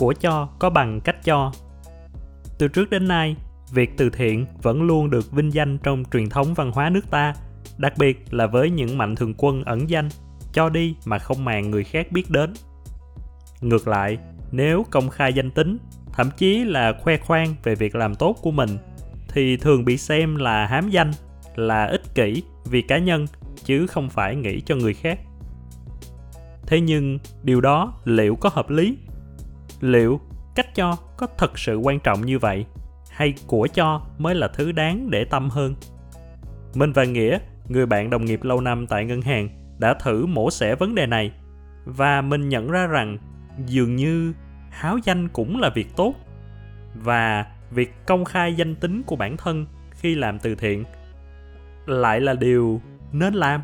[0.00, 1.52] của cho có bằng cách cho.
[2.58, 3.36] Từ trước đến nay,
[3.72, 7.34] việc từ thiện vẫn luôn được vinh danh trong truyền thống văn hóa nước ta,
[7.78, 10.08] đặc biệt là với những mạnh thường quân ẩn danh,
[10.52, 12.52] cho đi mà không màng người khác biết đến.
[13.60, 14.18] Ngược lại,
[14.52, 15.78] nếu công khai danh tính,
[16.12, 18.78] thậm chí là khoe khoang về việc làm tốt của mình,
[19.28, 21.10] thì thường bị xem là hám danh,
[21.56, 23.26] là ích kỷ vì cá nhân,
[23.64, 25.18] chứ không phải nghĩ cho người khác.
[26.66, 28.96] Thế nhưng, điều đó liệu có hợp lý?
[29.80, 30.20] Liệu
[30.54, 32.66] cách cho có thật sự quan trọng như vậy
[33.10, 35.74] hay của cho mới là thứ đáng để tâm hơn?
[36.74, 37.38] Minh và nghĩa
[37.68, 39.48] người bạn đồng nghiệp lâu năm tại ngân hàng
[39.78, 41.32] đã thử mổ xẻ vấn đề này.
[41.84, 43.18] Và mình nhận ra rằng
[43.66, 44.32] dường như
[44.70, 46.14] háo danh cũng là việc tốt.
[46.94, 50.84] Và việc công khai danh tính của bản thân khi làm từ thiện
[51.86, 52.80] lại là điều
[53.12, 53.62] nên làm.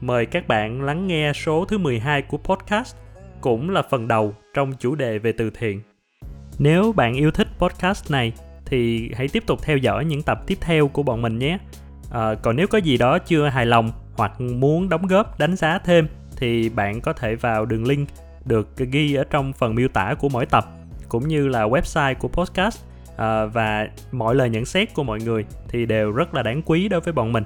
[0.00, 2.96] Mời các bạn lắng nghe số thứ 12 của podcast,
[3.40, 5.82] cũng là phần đầu trong chủ đề về từ thiện.
[6.58, 8.32] Nếu bạn yêu thích podcast này
[8.66, 11.58] thì hãy tiếp tục theo dõi những tập tiếp theo của bọn mình nhé.
[12.10, 15.78] À, còn nếu có gì đó chưa hài lòng hoặc muốn đóng góp đánh giá
[15.78, 18.08] thêm thì bạn có thể vào đường link
[18.44, 20.64] được ghi ở trong phần miêu tả của mỗi tập
[21.08, 22.84] cũng như là website của podcast
[23.16, 26.88] à, và mọi lời nhận xét của mọi người thì đều rất là đáng quý
[26.88, 27.44] đối với bọn mình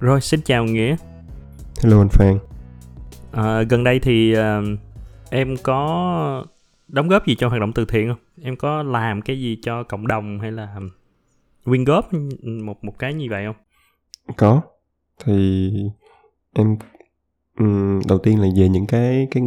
[0.00, 0.96] Rồi, xin chào Nghĩa.
[1.82, 2.38] Hello anh Phan.
[3.32, 4.78] À, gần đây thì uh,
[5.30, 6.44] em có
[6.88, 8.18] đóng góp gì cho hoạt động từ thiện không?
[8.42, 10.76] Em có làm cái gì cho cộng đồng hay là
[11.64, 12.08] quyên góp
[12.42, 13.56] một một cái như vậy không?
[14.36, 14.62] Có.
[15.24, 15.70] Thì
[16.52, 16.76] em
[17.58, 19.42] um, đầu tiên là về những cái cái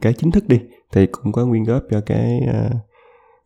[0.00, 0.60] cái chính thức đi
[0.92, 2.76] thì cũng có quyên góp cho cái uh,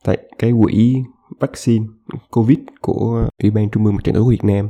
[0.04, 0.96] tại cái quỹ
[1.40, 1.86] vaccine
[2.30, 4.68] covid của ủy ban trung ương mặt trận tổ quốc việt nam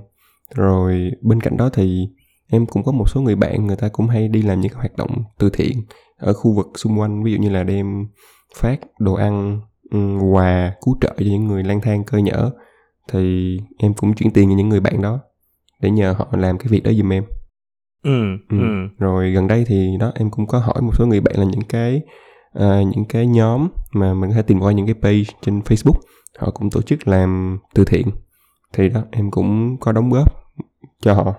[0.55, 2.09] rồi bên cạnh đó thì
[2.51, 4.79] em cũng có một số người bạn người ta cũng hay đi làm những cái
[4.79, 5.83] hoạt động từ thiện
[6.17, 8.07] ở khu vực xung quanh ví dụ như là đem
[8.57, 9.61] phát đồ ăn
[10.33, 12.51] quà cứu trợ cho những người lang thang cơ nhở
[13.13, 15.21] thì em cũng chuyển tiền cho những người bạn đó
[15.81, 17.25] để nhờ họ làm cái việc đó giùm em
[18.03, 18.59] ừ, ừ.
[18.59, 18.67] ừ.
[18.99, 21.63] rồi gần đây thì đó em cũng có hỏi một số người bạn là những
[21.69, 22.03] cái
[22.59, 26.01] uh, những cái nhóm mà mình có thể tìm qua những cái page trên facebook
[26.39, 28.07] họ cũng tổ chức làm từ thiện
[28.73, 30.33] thì đó em cũng có đóng góp
[31.01, 31.35] cho họ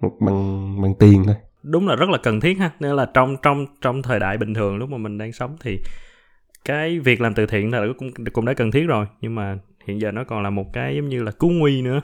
[0.00, 1.34] một bằng bằng tiền thôi.
[1.62, 2.70] Đúng là rất là cần thiết ha.
[2.80, 5.78] Nên là trong trong trong thời đại bình thường lúc mà mình đang sống thì
[6.64, 9.06] cái việc làm từ thiện là cũng cũng đã cần thiết rồi.
[9.20, 12.00] Nhưng mà hiện giờ nó còn là một cái giống như là cứu nguy nữa.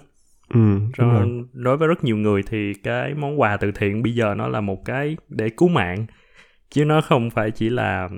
[0.55, 4.35] Ừ, cho đối với rất nhiều người thì cái món quà từ thiện bây giờ
[4.35, 6.07] nó là một cái để cứu mạng.
[6.71, 8.09] Chứ nó không phải chỉ là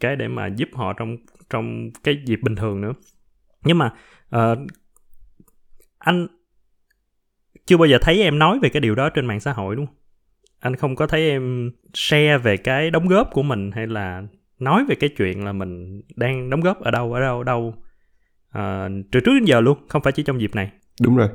[0.00, 1.16] cái để mà giúp họ trong
[1.50, 2.92] trong cái dịp bình thường nữa.
[3.64, 3.92] Nhưng mà
[4.36, 4.58] uh,
[6.00, 6.26] anh
[7.66, 9.86] chưa bao giờ thấy em nói về cái điều đó trên mạng xã hội đúng
[9.86, 9.94] không?
[10.60, 14.22] Anh không có thấy em share về cái đóng góp của mình hay là
[14.58, 17.74] nói về cái chuyện là mình đang đóng góp ở đâu ở đâu ở đâu
[18.50, 20.70] à, từ trước đến giờ luôn không phải chỉ trong dịp này.
[21.00, 21.28] Đúng rồi.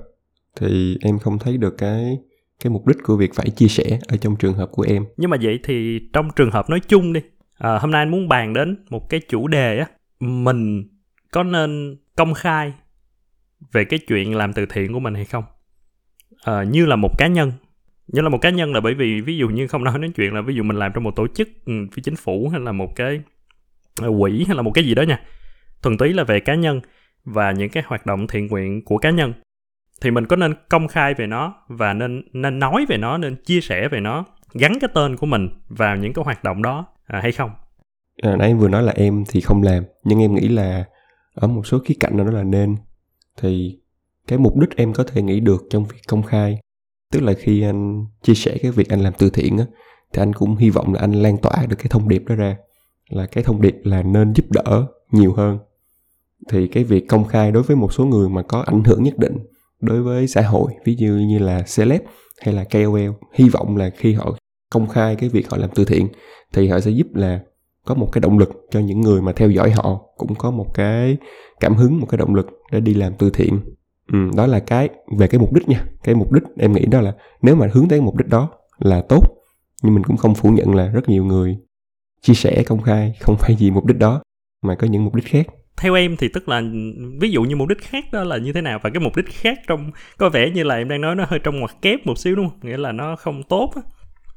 [0.60, 2.18] Thì em không thấy được cái
[2.64, 5.06] cái mục đích của việc phải chia sẻ ở trong trường hợp của em.
[5.18, 7.22] Nhưng mà vậy thì trong trường hợp nói chung đi
[7.58, 9.86] à, hôm nay anh muốn bàn đến một cái chủ đề á
[10.20, 10.84] mình
[11.32, 12.74] có nên công khai
[13.72, 15.44] về cái chuyện làm từ thiện của mình hay không?
[16.44, 17.52] À, như là một cá nhân.
[18.08, 20.34] Như là một cá nhân là bởi vì ví dụ như không nói đến chuyện
[20.34, 22.72] là ví dụ mình làm trong một tổ chức ừ, phía chính phủ hay là
[22.72, 23.22] một cái
[24.02, 25.22] ờ, quỹ hay là một cái gì đó nha.
[25.82, 26.82] Thuần túy là về cá nhân
[27.26, 29.34] và những cái hoạt động thiện nguyện của cá nhân.
[30.02, 33.36] Thì mình có nên công khai về nó và nên nên nói về nó nên
[33.36, 36.86] chia sẻ về nó gắn cái tên của mình vào những cái hoạt động đó
[37.08, 37.52] à, hay không?
[38.22, 40.86] À, nãy em vừa nói là em thì không làm nhưng em nghĩ là
[41.34, 42.76] ở một số khía cạnh nào đó là nên
[43.42, 43.80] thì
[44.28, 46.60] cái mục đích em có thể nghĩ được trong việc công khai.
[47.12, 49.66] Tức là khi anh chia sẻ cái việc anh làm từ thiện á,
[50.14, 52.58] thì anh cũng hy vọng là anh lan tỏa được cái thông điệp đó ra.
[53.10, 55.60] Là cái thông điệp là nên giúp đỡ nhiều hơn.
[56.50, 59.18] Thì cái việc công khai đối với một số người mà có ảnh hưởng nhất
[59.18, 59.38] định
[59.80, 62.02] đối với xã hội, ví dụ như là celeb
[62.42, 64.38] hay là KOL hy vọng là khi họ
[64.70, 66.08] công khai cái việc họ làm từ thiện,
[66.54, 67.40] thì họ sẽ giúp là
[67.86, 70.74] có một cái động lực cho những người mà theo dõi họ cũng có một
[70.74, 71.18] cái
[71.60, 73.60] cảm hứng một cái động lực để đi làm từ thiện.
[74.14, 75.86] Ừ, đó là cái về cái mục đích nha.
[76.04, 78.50] Cái mục đích em nghĩ đó là nếu mà hướng tới mục đích đó
[78.80, 79.36] là tốt
[79.84, 81.58] nhưng mình cũng không phủ nhận là rất nhiều người
[82.22, 84.22] chia sẻ công khai không phải vì mục đích đó
[84.62, 85.48] mà có những mục đích khác.
[85.78, 86.62] Theo em thì tức là
[87.20, 88.80] ví dụ như mục đích khác đó là như thế nào?
[88.84, 91.40] Và cái mục đích khác trong có vẻ như là em đang nói nó hơi
[91.44, 92.60] trong ngoặc kép một xíu đúng không?
[92.62, 93.82] Nghĩa là nó không tốt á.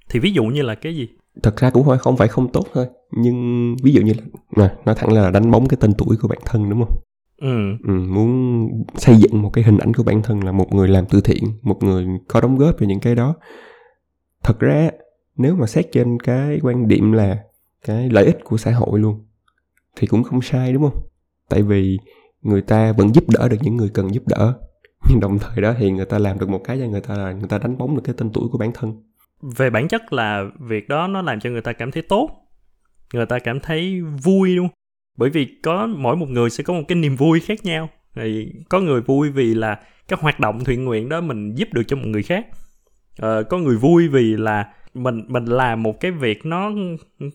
[0.08, 1.08] Thì ví dụ như là cái gì?
[1.42, 2.86] Thật ra cũng không phải không tốt thôi.
[3.12, 4.12] Nhưng ví dụ như
[4.56, 6.98] là nói thẳng là đánh bóng cái tên tuổi của bản thân đúng không?
[7.40, 7.56] Ừ.
[7.86, 11.06] ừ, muốn xây dựng một cái hình ảnh của bản thân là một người làm
[11.06, 13.34] từ thiện một người có đóng góp về những cái đó.
[14.42, 14.90] Thật ra
[15.36, 17.38] nếu mà xét trên cái quan điểm là
[17.84, 19.24] cái lợi ích của xã hội luôn
[19.96, 21.02] thì cũng không sai đúng không?
[21.48, 21.98] Tại vì
[22.42, 24.54] người ta vẫn giúp đỡ được những người cần giúp đỡ
[25.10, 27.32] nhưng đồng thời đó thì người ta làm được một cái cho người ta là
[27.32, 29.02] người ta đánh bóng được cái tên tuổi của bản thân
[29.42, 32.30] về bản chất là việc đó nó làm cho người ta cảm thấy tốt.
[33.12, 34.68] Người ta cảm thấy vui luôn.
[35.18, 37.88] Bởi vì có mỗi một người sẽ có một cái niềm vui khác nhau.
[38.14, 41.82] Thì có người vui vì là các hoạt động thiện nguyện đó mình giúp được
[41.86, 42.46] cho một người khác.
[43.18, 46.70] Ờ, có người vui vì là mình mình làm một cái việc nó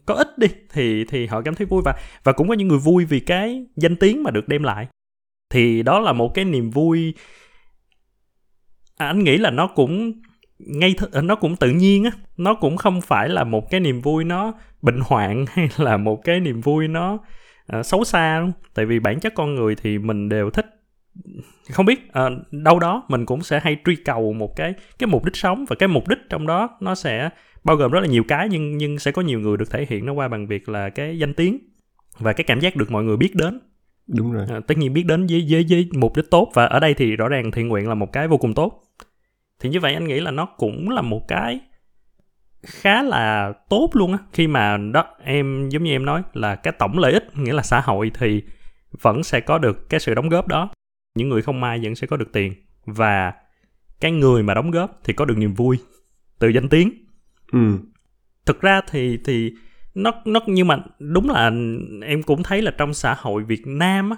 [0.06, 1.82] có ích đi thì thì họ cảm thấy vui.
[1.86, 4.88] Và và cũng có những người vui vì cái danh tiếng mà được đem lại.
[5.50, 7.14] Thì đó là một cái niềm vui.
[8.98, 10.22] À, anh nghĩ là nó cũng
[10.68, 12.12] ngay th- nó cũng tự nhiên á.
[12.38, 16.24] Nó cũng không phải là một cái niềm vui nó bệnh hoạn hay là một
[16.24, 17.13] cái niềm vui nó
[17.77, 20.65] uh, xấu xa luôn tại vì bản chất con người thì mình đều thích
[21.71, 25.25] không biết uh, đâu đó mình cũng sẽ hay truy cầu một cái cái mục
[25.25, 27.30] đích sống và cái mục đích trong đó nó sẽ
[27.63, 30.06] bao gồm rất là nhiều cái nhưng nhưng sẽ có nhiều người được thể hiện
[30.06, 31.59] nó qua bằng việc là cái danh tiếng
[32.19, 33.59] và cái cảm giác được mọi người biết đến.
[34.07, 34.45] Đúng rồi.
[34.50, 37.16] À, tất nhiên biết đến với với với mục đích tốt và ở đây thì
[37.16, 38.81] rõ ràng thiện nguyện là một cái vô cùng tốt
[39.63, 41.60] thì như vậy anh nghĩ là nó cũng là một cái
[42.63, 44.18] khá là tốt luôn á.
[44.33, 47.63] Khi mà đó em giống như em nói là cái tổng lợi ích nghĩa là
[47.63, 48.44] xã hội thì
[49.01, 50.69] vẫn sẽ có được cái sự đóng góp đó.
[51.15, 52.54] Những người không may vẫn sẽ có được tiền.
[52.86, 53.33] Và
[54.00, 55.77] cái người mà đóng góp thì có được niềm vui
[56.39, 56.92] từ danh tiếng.
[57.51, 57.80] Ừ.
[58.45, 59.54] Thực ra thì thì
[59.95, 61.51] nó nó nhưng mà đúng là
[62.06, 64.18] em cũng thấy là trong xã hội Việt Nam á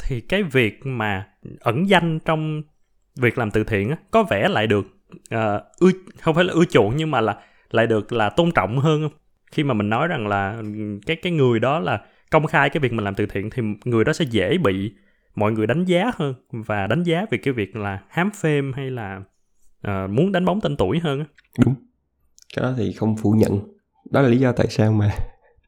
[0.00, 1.26] thì cái việc mà
[1.60, 2.62] ẩn danh trong
[3.18, 4.86] việc làm từ thiện á có vẻ lại được
[5.34, 7.36] uh, ưa không phải là ưa chuộng nhưng mà là
[7.70, 9.08] lại được là tôn trọng hơn
[9.52, 10.62] khi mà mình nói rằng là
[11.06, 12.00] cái cái người đó là
[12.30, 14.92] công khai cái việc mình làm từ thiện thì người đó sẽ dễ bị
[15.34, 18.90] mọi người đánh giá hơn và đánh giá về cái việc là hám phim hay
[18.90, 19.22] là
[19.88, 21.24] uh, muốn đánh bóng tên tuổi hơn
[21.64, 21.74] đúng.
[22.56, 23.60] Cái đó thì không phủ nhận.
[24.10, 25.10] Đó là lý do tại sao mà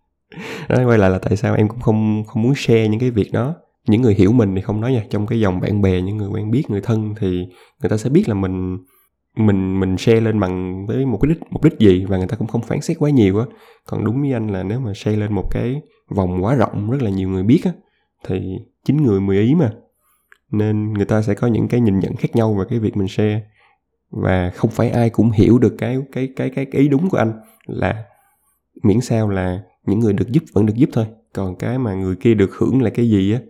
[0.68, 3.30] nói quay lại là tại sao em cũng không không muốn share những cái việc
[3.32, 3.54] đó
[3.86, 5.04] những người hiểu mình thì không nói nha.
[5.10, 7.46] Trong cái dòng bạn bè những người quen biết người thân thì
[7.82, 8.78] người ta sẽ biết là mình
[9.36, 12.36] mình mình share lên bằng với một cái đích mục đích gì và người ta
[12.36, 13.46] cũng không phán xét quá nhiều á.
[13.86, 17.02] Còn đúng với anh là nếu mà share lên một cái vòng quá rộng rất
[17.02, 17.72] là nhiều người biết á
[18.26, 19.72] thì chín người mười ý mà.
[20.50, 23.08] Nên người ta sẽ có những cái nhìn nhận khác nhau về cái việc mình
[23.08, 23.42] share.
[24.10, 27.18] Và không phải ai cũng hiểu được cái cái cái cái, cái ý đúng của
[27.18, 27.32] anh
[27.66, 28.04] là
[28.82, 31.06] miễn sao là những người được giúp vẫn được giúp thôi.
[31.32, 33.40] Còn cái mà người kia được hưởng là cái gì á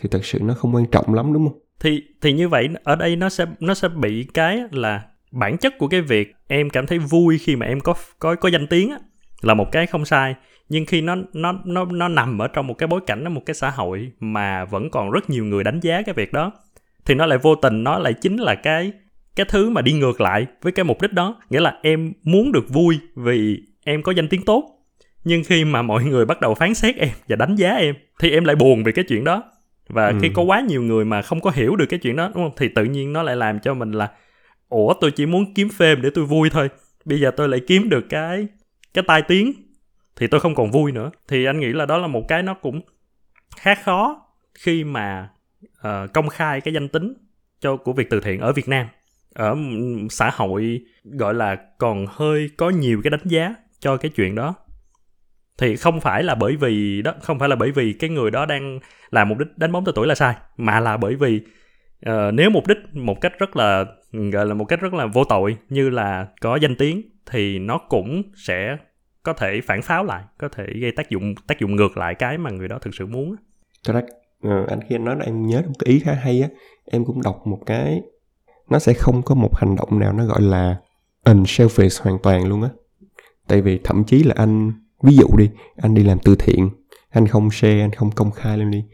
[0.00, 1.58] thì thật sự nó không quan trọng lắm, đúng không?
[1.80, 5.02] Thì thì như vậy, ở đây nó sẽ nó sẽ bị cái là
[5.32, 8.48] bản chất của cái việc em cảm thấy vui khi mà em có có có
[8.48, 8.98] danh tiếng á,
[9.42, 10.34] là một cái không sai.
[10.68, 13.42] Nhưng khi nó nó nó nó nằm ở trong một cái bối cảnh, ở một
[13.46, 16.52] cái xã hội mà vẫn còn rất nhiều người đánh giá cái việc đó,
[17.04, 18.92] thì nó lại vô tình, nó lại chính là cái
[19.36, 21.40] cái thứ mà đi ngược lại với cái mục đích đó.
[21.50, 24.64] Nghĩa là em muốn được vui vì em có danh tiếng tốt.
[25.24, 28.30] Nhưng khi mà mọi người bắt đầu phán xét em và đánh giá em, thì
[28.30, 29.42] em lại buồn vì cái chuyện đó
[29.92, 30.18] và ừ.
[30.22, 32.52] khi có quá nhiều người mà không có hiểu được cái chuyện đó đúng không?
[32.56, 34.10] Thì tự nhiên nó lại làm cho mình là
[34.68, 36.68] ủa tôi chỉ muốn kiếm phim để tôi vui thôi.
[37.04, 38.46] Bây giờ tôi lại kiếm được cái
[38.94, 39.52] cái tai tiếng
[40.16, 41.10] thì tôi không còn vui nữa.
[41.28, 42.80] Thì anh nghĩ là đó là một cái nó cũng
[43.56, 45.28] khá khó khi mà
[45.64, 47.14] uh, công khai cái danh tính
[47.60, 48.86] cho của việc từ thiện ở Việt Nam.
[49.34, 49.56] Ở
[50.10, 54.54] xã hội gọi là còn hơi có nhiều cái đánh giá cho cái chuyện đó
[55.60, 58.46] thì không phải là bởi vì đó không phải là bởi vì cái người đó
[58.46, 58.78] đang
[59.10, 61.40] làm mục đích đánh bóng tên tuổi là sai mà là bởi vì
[62.10, 65.24] uh, nếu mục đích một cách rất là gọi là một cách rất là vô
[65.24, 68.76] tội như là có danh tiếng thì nó cũng sẽ
[69.22, 72.38] có thể phản pháo lại có thể gây tác dụng tác dụng ngược lại cái
[72.38, 73.36] mà người đó thực sự muốn
[73.86, 74.06] correct
[74.42, 76.48] ừ, ờ, anh khi anh nói là em nhớ một cái ý khá hay á
[76.84, 78.00] em cũng đọc một cái
[78.70, 80.76] nó sẽ không có một hành động nào nó gọi là
[81.24, 82.68] unselfish hoàn toàn luôn á.
[83.48, 86.70] Tại vì thậm chí là anh ví dụ đi anh đi làm từ thiện
[87.10, 88.84] anh không share anh không công khai lên đi.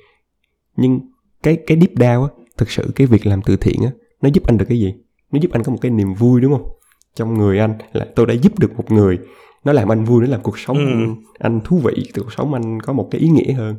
[0.76, 1.00] Nhưng
[1.42, 3.90] cái cái deep down á thực sự cái việc làm từ thiện á
[4.22, 4.94] nó giúp anh được cái gì?
[5.32, 6.68] Nó giúp anh có một cái niềm vui đúng không?
[7.14, 9.18] Trong người anh là tôi đã giúp được một người
[9.64, 11.22] nó làm anh vui nó làm cuộc sống ừ.
[11.38, 13.76] anh, thú vị cuộc sống anh có một cái ý nghĩa hơn.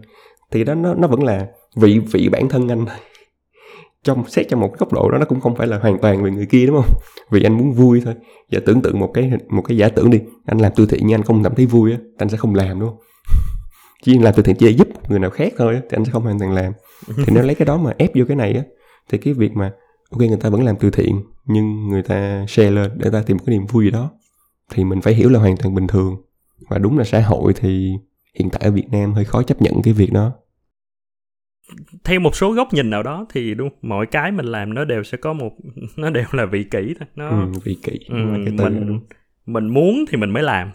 [0.52, 2.86] Thì đó nó nó vẫn là vị vị bản thân anh
[4.08, 6.32] trong, xét trong một góc độ đó, nó cũng không phải là hoàn toàn về
[6.32, 6.96] người kia, đúng không?
[7.30, 8.14] Vì anh muốn vui thôi.
[8.50, 10.22] Giờ tưởng tượng một cái một cái giả tưởng đi.
[10.46, 12.80] Anh làm từ thiện nhưng anh không cảm thấy vui á anh sẽ không làm,
[12.80, 12.98] đúng không?
[14.04, 16.24] Chỉ làm từ thiện chỉ để giúp người nào khác thôi thì anh sẽ không
[16.24, 16.74] hoàn toàn làm.
[17.18, 18.64] Thì nếu lấy cái đó mà ép vô cái này á,
[19.10, 19.72] thì cái việc mà,
[20.10, 23.40] ok, người ta vẫn làm từ thiện, nhưng người ta share lên để ta tìm
[23.40, 24.12] cái niềm vui gì đó,
[24.74, 26.16] thì mình phải hiểu là hoàn toàn bình thường.
[26.70, 27.92] Và đúng là xã hội thì
[28.40, 30.32] hiện tại ở Việt Nam hơi khó chấp nhận cái việc đó
[32.04, 35.04] theo một số góc nhìn nào đó thì đúng mọi cái mình làm nó đều
[35.04, 35.52] sẽ có một
[35.98, 37.08] nó đều là vị kỷ thôi.
[37.16, 38.00] Nó ừ, vị kỷ.
[38.10, 39.00] Ừ, mình
[39.46, 40.72] mình muốn thì mình mới làm.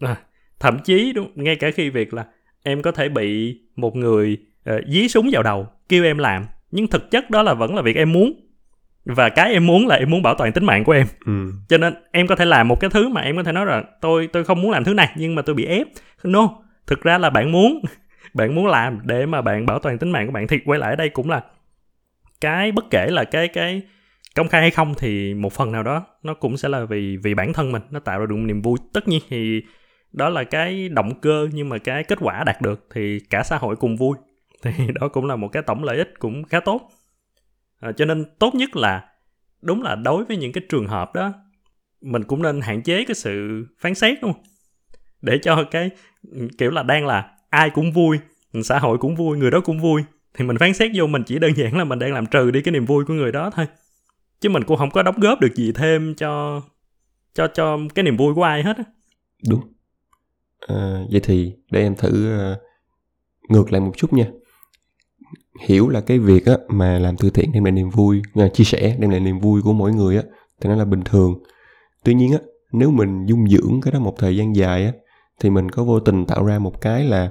[0.00, 0.16] À,
[0.60, 2.24] thậm chí đúng ngay cả khi việc là
[2.62, 4.36] em có thể bị một người
[4.70, 7.82] uh, dí súng vào đầu kêu em làm nhưng thực chất đó là vẫn là
[7.82, 8.32] việc em muốn.
[9.04, 11.06] Và cái em muốn là em muốn bảo toàn tính mạng của em.
[11.26, 11.52] Ừ.
[11.68, 13.84] cho nên em có thể làm một cái thứ mà em có thể nói là
[14.00, 15.86] tôi tôi không muốn làm thứ này nhưng mà tôi bị ép.
[16.24, 16.50] No
[16.86, 17.80] thực ra là bạn muốn
[18.34, 20.90] bạn muốn làm để mà bạn bảo toàn tính mạng của bạn thì quay lại
[20.90, 21.42] ở đây cũng là
[22.40, 23.82] cái bất kể là cái cái
[24.34, 27.34] công khai hay không thì một phần nào đó nó cũng sẽ là vì vì
[27.34, 28.78] bản thân mình nó tạo ra được niềm vui.
[28.92, 29.62] Tất nhiên thì
[30.12, 33.58] đó là cái động cơ nhưng mà cái kết quả đạt được thì cả xã
[33.58, 34.16] hội cùng vui.
[34.62, 36.90] Thì đó cũng là một cái tổng lợi ích cũng khá tốt.
[37.80, 39.04] À, cho nên tốt nhất là
[39.62, 41.32] đúng là đối với những cái trường hợp đó
[42.00, 44.42] mình cũng nên hạn chế cái sự phán xét đúng không?
[45.22, 45.90] Để cho cái
[46.58, 48.18] kiểu là đang là ai cũng vui
[48.64, 50.02] xã hội cũng vui người đó cũng vui.
[50.34, 52.62] Thì mình phán xét vô mình chỉ đơn giản là mình đang làm trừ đi
[52.62, 53.66] cái niềm vui của người đó thôi.
[54.40, 56.62] Chứ mình cũng không có đóng góp được gì thêm cho
[57.34, 58.84] cho cho cái niềm vui của ai hết á.
[59.48, 59.60] Đúng.
[60.68, 62.58] À, vậy thì để em thử uh,
[63.50, 64.26] ngược lại một chút nha.
[65.60, 68.64] Hiểu là cái việc á, mà làm từ thiện đem lại niềm vui à, chia
[68.64, 70.22] sẻ đem lại niềm vui của mỗi người á
[70.60, 71.42] thì nó là bình thường.
[72.04, 72.38] Tuy nhiên á
[72.72, 74.92] nếu mình dung dưỡng cái đó một thời gian dài á
[75.40, 77.30] thì mình có vô tình tạo ra một cái là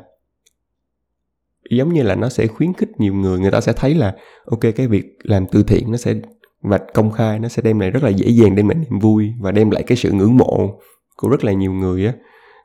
[1.69, 4.59] giống như là nó sẽ khuyến khích nhiều người người ta sẽ thấy là, ok,
[4.75, 6.13] cái việc làm từ thiện nó sẽ
[6.61, 9.33] và công khai, nó sẽ đem lại rất là dễ dàng đem lại niềm vui
[9.41, 10.79] và đem lại cái sự ngưỡng mộ
[11.17, 12.13] của rất là nhiều người á.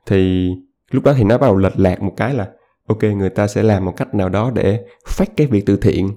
[0.06, 0.50] Thì
[0.90, 2.48] lúc đó thì nó bắt đầu lệch lạc một cái là,
[2.86, 6.08] ok, người ta sẽ làm một cách nào đó để phát cái việc từ thiện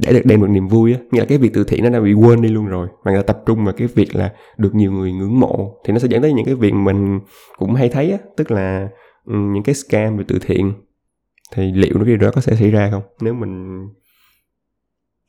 [0.00, 0.98] để được đem được niềm vui á.
[1.10, 3.22] Nghĩa là cái việc từ thiện nó đã bị quên đi luôn rồi, mà người
[3.22, 5.74] ta tập trung vào cái việc là được nhiều người ngưỡng mộ.
[5.84, 7.20] Thì nó sẽ dẫn tới những cái việc mình
[7.58, 8.88] cũng hay thấy á, tức là
[9.26, 10.72] những cái scam về từ thiện
[11.54, 13.86] thì liệu nó điều đó có sẽ xảy ra không nếu mình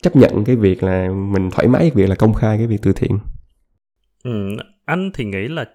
[0.04, 2.82] chấp nhận cái việc là mình thoải mái cái việc là công khai cái việc
[2.82, 3.20] từ thiện
[4.24, 5.66] ừ, anh thì nghĩ là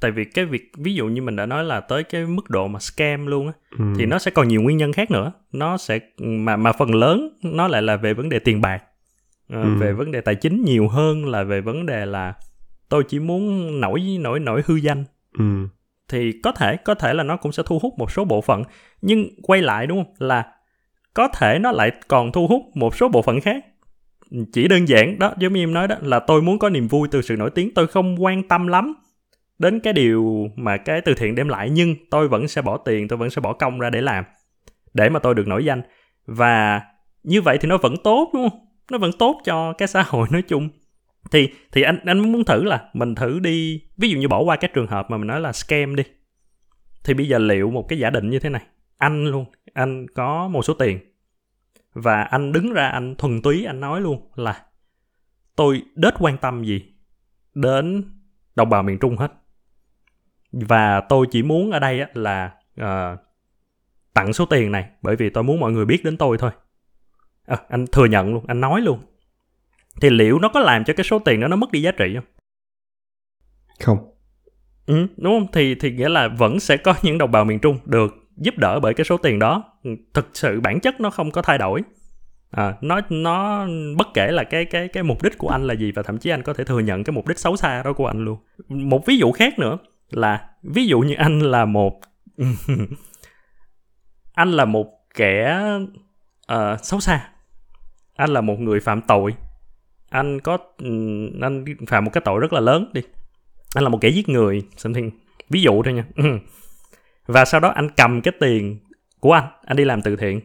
[0.00, 2.68] tại vì cái việc ví dụ như mình đã nói là tới cái mức độ
[2.68, 3.84] mà scam luôn á ừ.
[3.98, 7.38] thì nó sẽ còn nhiều nguyên nhân khác nữa nó sẽ mà mà phần lớn
[7.42, 8.82] nó lại là về vấn đề tiền bạc
[9.52, 9.76] uh, ừ.
[9.78, 12.34] về vấn đề tài chính nhiều hơn là về vấn đề là
[12.88, 15.04] tôi chỉ muốn nổi nổi nổi hư danh
[15.38, 15.44] ừ
[16.08, 18.62] thì có thể có thể là nó cũng sẽ thu hút một số bộ phận.
[19.00, 20.14] Nhưng quay lại đúng không?
[20.18, 20.44] Là
[21.14, 23.64] có thể nó lại còn thu hút một số bộ phận khác.
[24.52, 27.08] Chỉ đơn giản, đó, giống như em nói đó, là tôi muốn có niềm vui
[27.10, 27.74] từ sự nổi tiếng.
[27.74, 28.94] Tôi không quan tâm lắm
[29.58, 33.08] đến cái điều mà cái từ thiện đem lại, nhưng tôi vẫn sẽ bỏ tiền,
[33.08, 34.24] tôi vẫn sẽ bỏ công ra để làm,
[34.94, 35.82] để mà tôi được nổi danh.
[36.26, 36.82] Và
[37.22, 38.60] như vậy thì nó vẫn tốt, đúng không?
[38.90, 40.68] Nó vẫn tốt cho cái xã hội nói chung
[41.30, 44.56] thì thì anh anh muốn thử là mình thử đi ví dụ như bỏ qua
[44.56, 46.02] cái trường hợp mà mình nói là scam đi.
[47.04, 48.62] Thì bây giờ liệu một cái giả định như thế này?
[48.96, 50.98] Anh luôn anh có một số tiền.
[51.92, 54.62] Và anh đứng ra anh thuần túy anh nói luôn là
[55.56, 56.94] tôi đết quan tâm gì
[57.54, 58.04] đến
[58.56, 59.32] đồng bào miền trung hết.
[60.52, 63.18] Và tôi chỉ muốn ở đây là uh,
[64.14, 66.50] tặng số tiền này bởi vì tôi muốn mọi người biết đến tôi thôi.
[67.46, 69.00] À, anh thừa nhận luôn anh nói luôn
[70.00, 72.14] thì liệu nó có làm cho cái số tiền đó nó mất đi giá trị
[72.14, 72.24] không?
[73.80, 73.98] Không.
[74.86, 75.52] Ừ, đúng không?
[75.52, 78.80] Thì thì nghĩa là vẫn sẽ có những đồng bào miền trung được giúp đỡ
[78.80, 79.64] bởi cái số tiền đó.
[80.14, 81.82] Thực sự bản chất nó không có thay đổi.
[82.50, 85.92] À, nó nó bất kể là cái cái cái mục đích của anh là gì
[85.92, 88.06] và thậm chí anh có thể thừa nhận cái mục đích xấu xa đó của
[88.06, 88.38] anh luôn.
[88.68, 89.78] Một ví dụ khác nữa
[90.10, 92.00] là ví dụ như anh là một
[94.34, 95.60] anh là một kẻ
[96.52, 97.28] uh, xấu xa.
[98.16, 99.34] Anh là một người phạm tội
[100.08, 100.58] anh có
[101.42, 103.00] anh phạm một cái tội rất là lớn đi.
[103.74, 104.62] Anh là một kẻ giết người.
[104.76, 105.10] Something
[105.50, 106.04] ví dụ thôi nha.
[107.26, 108.78] Và sau đó anh cầm cái tiền
[109.20, 110.40] của anh anh đi làm từ thiện.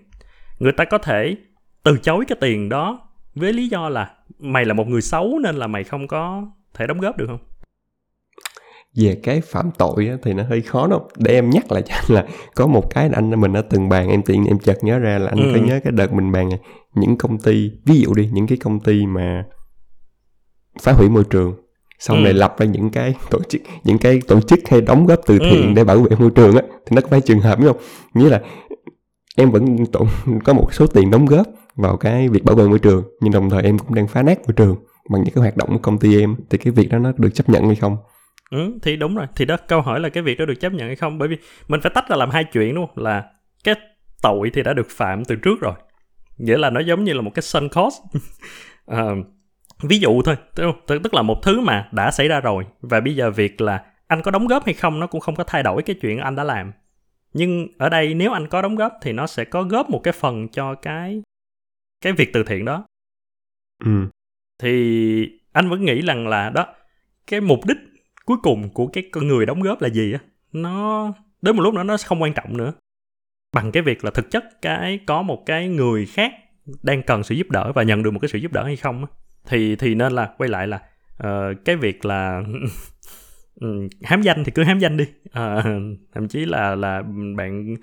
[0.59, 1.35] Người ta có thể
[1.83, 5.55] từ chối cái tiền đó với lý do là mày là một người xấu nên
[5.55, 7.39] là mày không có thể đóng góp được không?
[8.95, 11.95] Về cái phạm tội á, thì nó hơi khó đâu để em nhắc lại cho
[11.95, 12.25] anh là
[12.55, 15.29] có một cái anh mình đã từng bàn em tiện em chợt nhớ ra là
[15.29, 15.51] anh ừ.
[15.55, 16.59] có nhớ cái đợt mình bàn này
[16.95, 19.45] những công ty ví dụ đi những cái công ty mà
[20.81, 21.53] phá hủy môi trường
[21.99, 22.23] xong ừ.
[22.23, 25.39] này lập ra những cái tổ chức những cái tổ chức hay đóng góp từ
[25.39, 25.73] thiện ừ.
[25.75, 27.81] để bảo vệ môi trường á thì nó có phải trường hợp đúng không?
[28.13, 28.41] Nghĩa là
[29.37, 30.07] em vẫn tổn
[30.43, 33.49] có một số tiền đóng góp vào cái việc bảo vệ môi trường nhưng đồng
[33.49, 34.75] thời em cũng đang phá nát môi trường
[35.09, 37.29] bằng những cái hoạt động của công ty em thì cái việc đó nó được
[37.33, 37.97] chấp nhận hay không?
[38.51, 39.25] Ừ thì đúng rồi.
[39.35, 41.17] Thì đó câu hỏi là cái việc đó được chấp nhận hay không?
[41.17, 43.03] Bởi vì mình phải tách ra làm hai chuyện đúng không?
[43.03, 43.23] Là
[43.63, 43.75] cái
[44.21, 45.73] tội thì đã được phạm từ trước rồi
[46.41, 47.95] nghĩa là nó giống như là một cái sunk cost.
[48.85, 49.03] À,
[49.83, 50.35] ví dụ thôi
[50.87, 54.21] tức là một thứ mà đã xảy ra rồi và bây giờ việc là anh
[54.21, 56.43] có đóng góp hay không nó cũng không có thay đổi cái chuyện anh đã
[56.43, 56.71] làm.
[57.33, 60.13] Nhưng ở đây nếu anh có đóng góp thì nó sẽ có góp một cái
[60.13, 61.21] phần cho cái
[62.01, 62.85] cái việc từ thiện đó.
[63.85, 63.91] Ừ.
[64.59, 66.67] Thì anh vẫn nghĩ rằng là đó
[67.27, 67.77] cái mục đích
[68.25, 70.19] cuối cùng của cái con người đóng góp là gì á?
[70.51, 71.07] Nó
[71.41, 72.73] đến một lúc đó nó không quan trọng nữa
[73.53, 76.33] bằng cái việc là thực chất cái có một cái người khác
[76.83, 79.05] đang cần sự giúp đỡ và nhận được một cái sự giúp đỡ hay không
[79.45, 80.81] thì thì nên là quay lại là
[81.23, 82.43] uh, cái việc là
[83.61, 85.05] ừ, hám danh thì cứ hám danh đi.
[85.25, 85.63] Uh,
[86.13, 87.03] thậm chí là là
[87.37, 87.75] bạn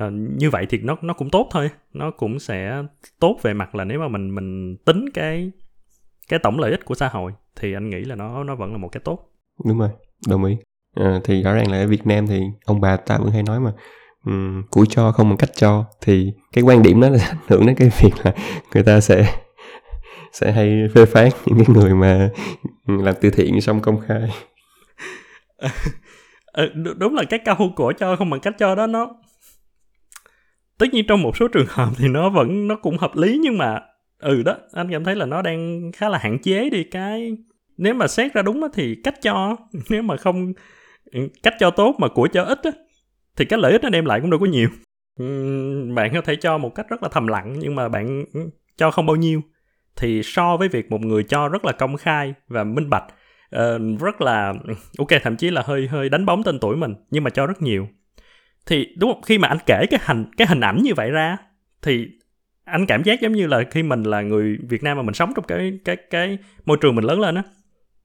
[0.00, 1.70] uh, như vậy thì nó nó cũng tốt thôi.
[1.92, 2.82] Nó cũng sẽ
[3.20, 5.50] tốt về mặt là nếu mà mình mình tính cái
[6.28, 8.78] cái tổng lợi ích của xã hội thì anh nghĩ là nó nó vẫn là
[8.78, 9.32] một cái tốt.
[9.64, 9.90] Đúng rồi
[10.28, 10.56] đồng ý.
[10.94, 13.60] À, thì rõ ràng là ở Việt Nam thì ông bà ta vẫn hay nói
[13.60, 13.72] mà
[14.26, 15.84] um, cho không bằng cách cho.
[16.00, 18.32] Thì cái quan điểm đó là ảnh hưởng đến cái việc là
[18.74, 19.34] người ta sẽ
[20.32, 22.30] sẽ hay phê phán những cái người mà
[22.86, 24.30] làm từ thiện xong công khai.
[26.44, 29.10] Ờ, đúng là cái câu của cho không bằng cách cho đó nó
[30.78, 33.58] tất nhiên trong một số trường hợp thì nó vẫn nó cũng hợp lý nhưng
[33.58, 33.80] mà
[34.18, 36.84] ừ đó anh cảm thấy là nó đang khá là hạn chế đi.
[36.84, 37.36] Cái
[37.76, 39.56] nếu mà xét ra đúng thì cách cho
[39.90, 40.52] nếu mà không
[41.12, 42.70] ừ, cách cho tốt mà của cho ít á
[43.36, 44.68] thì cái lợi ích nó đem lại cũng đâu có nhiều.
[45.94, 48.24] Bạn có thể cho một cách rất là thầm lặng nhưng mà bạn
[48.76, 49.40] cho không bao nhiêu.
[49.96, 53.04] Thì so với việc một người cho rất là công khai và minh bạch
[53.56, 54.54] uh, rất là
[54.98, 57.62] ok thậm chí là hơi hơi đánh bóng tên tuổi mình nhưng mà cho rất
[57.62, 57.88] nhiều.
[58.66, 59.22] Thì đúng không?
[59.22, 61.36] Khi mà anh kể cái hình cái hình ảnh như vậy ra
[61.82, 62.06] thì
[62.64, 65.32] anh cảm giác giống như là khi mình là người Việt Nam mà mình sống
[65.36, 67.42] trong cái cái cái môi trường mình lớn lên á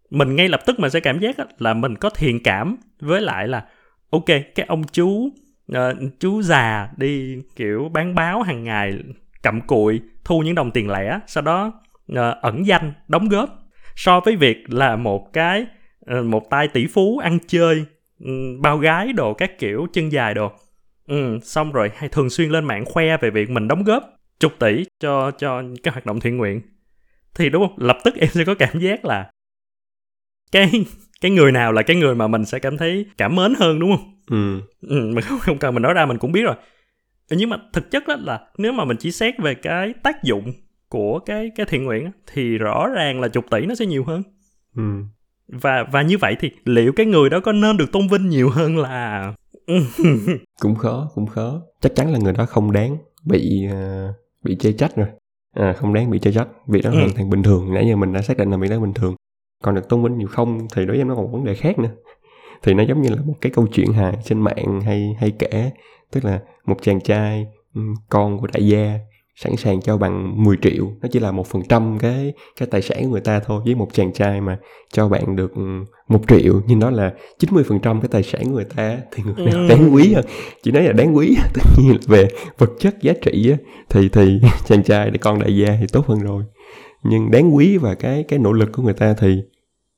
[0.09, 3.47] mình ngay lập tức mình sẽ cảm giác là mình có thiện cảm với lại
[3.47, 3.65] là
[4.11, 5.29] ok cái ông chú
[5.71, 5.77] uh,
[6.19, 8.99] chú già đi kiểu bán báo hàng ngày
[9.43, 11.73] cặm cụi thu những đồng tiền lẻ sau đó
[12.11, 13.49] uh, ẩn danh đóng góp.
[13.95, 15.65] So với việc là một cái
[16.17, 17.85] uh, một tay tỷ phú ăn chơi
[18.19, 20.51] um, bao gái đồ các kiểu chân dài đồ.
[21.07, 24.03] Ừ, xong rồi hay thường xuyên lên mạng khoe về việc mình đóng góp
[24.39, 26.61] chục tỷ cho cho cái hoạt động thiện nguyện.
[27.35, 27.87] Thì đúng không?
[27.87, 29.31] Lập tức em sẽ có cảm giác là
[30.51, 30.85] cái
[31.21, 33.97] cái người nào là cái người mà mình sẽ cảm thấy cảm mến hơn đúng
[33.97, 34.11] không?
[34.29, 36.55] Ừ, ừ mà không, không cần mình nói ra mình cũng biết rồi.
[37.29, 40.53] Nhưng mà thực chất đó là nếu mà mình chỉ xét về cái tác dụng
[40.89, 44.23] của cái cái thiện nguyện thì rõ ràng là chục tỷ nó sẽ nhiều hơn.
[44.75, 44.83] Ừ.
[45.47, 48.49] và và như vậy thì liệu cái người đó có nên được tôn vinh nhiều
[48.49, 49.33] hơn là
[50.61, 51.61] cũng khó cũng khó.
[51.81, 55.07] Chắc chắn là người đó không đáng bị uh, bị chê trách rồi.
[55.53, 56.47] À, không đáng bị chê trách.
[56.67, 56.95] Việc đó ừ.
[56.95, 57.73] hoàn toàn bình thường.
[57.73, 59.15] Nãy giờ mình đã xác định là việc đó bình thường
[59.61, 61.55] còn được tôn vinh nhiều không thì đối với em nó còn một vấn đề
[61.55, 61.89] khác nữa.
[62.63, 65.71] Thì nó giống như là một cái câu chuyện hài trên mạng hay hay kể.
[66.11, 67.47] Tức là một chàng trai
[68.09, 68.99] con của đại gia
[69.35, 70.91] sẵn sàng cho bằng 10 triệu.
[71.01, 73.75] Nó chỉ là một phần trăm cái cái tài sản của người ta thôi với
[73.75, 74.57] một chàng trai mà
[74.93, 75.53] cho bạn được
[76.07, 76.61] một triệu.
[76.67, 79.55] Nhưng đó là 90 phần trăm cái tài sản của người ta thì người nào
[79.55, 79.67] ừ.
[79.69, 80.25] đáng quý hơn.
[80.63, 83.57] Chỉ nói là đáng quý tất nhiên là về vật chất giá trị á,
[83.89, 86.43] thì thì chàng trai để con đại gia thì tốt hơn rồi
[87.03, 89.41] nhưng đáng quý và cái cái nỗ lực của người ta thì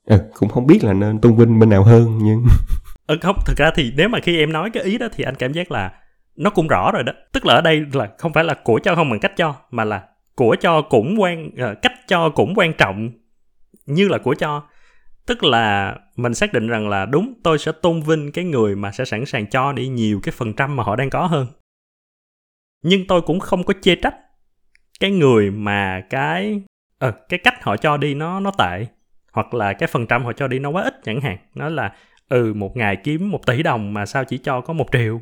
[0.07, 2.43] à, cũng không biết là nên tôn vinh bên nào hơn nhưng
[3.07, 5.35] ừ, không thực ra thì nếu mà khi em nói cái ý đó thì anh
[5.35, 5.91] cảm giác là
[6.35, 7.13] nó cũng rõ rồi đó.
[7.31, 9.83] Tức là ở đây là không phải là của cho không bằng cách cho mà
[9.83, 10.03] là
[10.35, 13.11] của cho cũng quan ờ, cách cho cũng quan trọng
[13.85, 14.63] như là của cho.
[15.25, 18.91] Tức là mình xác định rằng là đúng tôi sẽ tôn vinh cái người mà
[18.91, 21.47] sẽ sẵn sàng cho đi nhiều cái phần trăm mà họ đang có hơn.
[22.83, 24.15] Nhưng tôi cũng không có chê trách
[24.99, 26.61] cái người mà cái
[26.99, 28.85] ờ cái cách họ cho đi nó nó tệ
[29.31, 31.37] hoặc là cái phần trăm họ cho đi nó quá ít chẳng hạn.
[31.55, 31.93] Nó là
[32.29, 35.21] ừ một ngày kiếm một tỷ đồng mà sao chỉ cho có một triệu?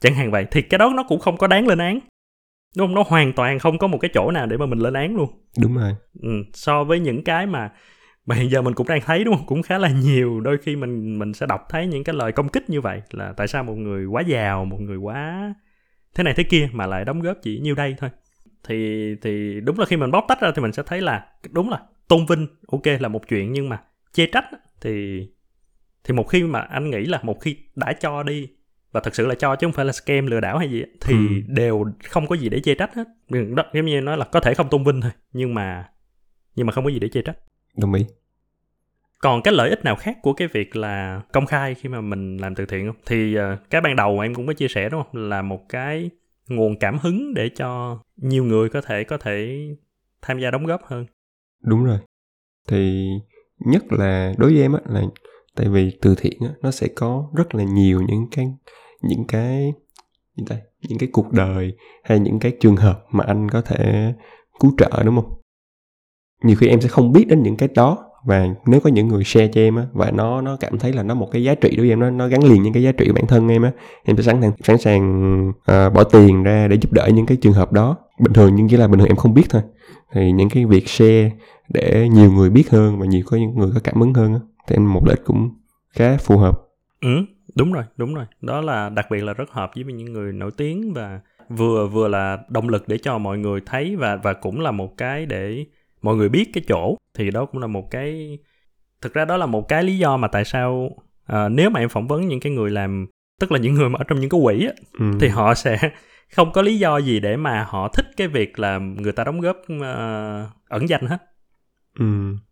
[0.00, 0.46] Chẳng hạn vậy.
[0.50, 1.98] Thì cái đó nó cũng không có đáng lên án.
[2.76, 2.94] Đúng không?
[2.94, 5.30] Nó hoàn toàn không có một cái chỗ nào để mà mình lên án luôn.
[5.58, 5.94] Đúng rồi.
[6.22, 7.72] Ừ, so với những cái mà
[8.26, 9.46] mà hiện giờ mình cũng đang thấy đúng không?
[9.46, 10.40] Cũng khá là nhiều.
[10.40, 13.32] Đôi khi mình mình sẽ đọc thấy những cái lời công kích như vậy là
[13.36, 15.54] tại sao một người quá giàu một người quá
[16.14, 18.10] thế này thế kia mà lại đóng góp chỉ nhiêu đây thôi
[18.66, 21.70] thì thì đúng là khi mình bóc tách ra thì mình sẽ thấy là đúng
[21.70, 24.44] là tôn vinh ok là một chuyện nhưng mà chê trách
[24.80, 25.26] thì
[26.04, 28.48] thì một khi mà anh nghĩ là một khi đã cho đi
[28.92, 31.14] và thật sự là cho chứ không phải là scam lừa đảo hay gì thì
[31.14, 31.42] ừ.
[31.46, 33.04] đều không có gì để chê trách hết.
[33.28, 35.88] Đó giống như nói là có thể không tôn vinh thôi nhưng mà
[36.54, 37.36] nhưng mà không có gì để chê trách.
[37.76, 38.06] Đồng ý.
[39.18, 42.36] Còn cái lợi ích nào khác của cái việc là công khai khi mà mình
[42.36, 42.96] làm từ thiện không?
[43.06, 45.28] Thì uh, cái ban đầu em cũng có chia sẻ đúng không?
[45.28, 46.10] Là một cái
[46.48, 49.66] nguồn cảm hứng để cho nhiều người có thể có thể
[50.22, 51.06] tham gia đóng góp hơn.
[51.62, 51.98] Đúng rồi.
[52.68, 53.08] Thì
[53.58, 55.02] nhất là đối với em á, là
[55.56, 58.46] tại vì từ thiện á, nó sẽ có rất là nhiều những cái
[59.02, 59.72] những cái,
[60.36, 60.56] gì ta,
[60.88, 64.12] những cái cuộc đời hay những cái trường hợp mà anh có thể
[64.60, 65.40] cứu trợ, đúng không?
[66.42, 69.24] Nhiều khi em sẽ không biết đến những cái đó và nếu có những người
[69.24, 71.76] share cho em á và nó nó cảm thấy là nó một cái giá trị
[71.76, 73.62] đối với em nó nó gắn liền những cái giá trị của bản thân em
[73.62, 73.70] á
[74.04, 77.36] em sẽ sẵn sàng sẵn sàng uh, bỏ tiền ra để giúp đỡ những cái
[77.36, 77.96] trường hợp đó.
[78.20, 79.62] Bình thường nhưng chỉ là bình thường em không biết thôi.
[80.12, 81.30] Thì những cái việc share
[81.68, 84.40] để nhiều người biết hơn và nhiều có những người có cảm ứng hơn á
[84.68, 85.50] thì em một lợi cũng
[85.90, 86.62] khá phù hợp.
[87.00, 87.24] Ừ
[87.56, 88.24] đúng rồi đúng rồi.
[88.40, 92.08] Đó là đặc biệt là rất hợp với những người nổi tiếng và vừa vừa
[92.08, 95.64] là động lực để cho mọi người thấy và và cũng là một cái để
[96.02, 98.38] mọi người biết cái chỗ thì đó cũng là một cái
[99.00, 100.90] thực ra đó là một cái lý do mà tại sao
[101.26, 103.06] à, nếu mà em phỏng vấn những cái người làm
[103.40, 105.06] tức là những người mà ở trong những cái quỹ á ừ.
[105.20, 105.78] thì họ sẽ
[106.34, 109.40] không có lý do gì để mà họ thích cái việc là người ta đóng
[109.40, 111.18] góp uh, ẩn danh hết
[111.98, 112.04] Ừ.